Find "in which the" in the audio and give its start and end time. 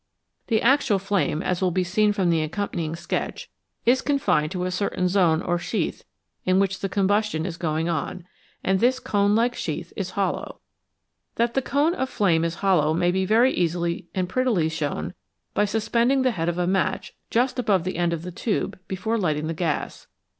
6.43-6.89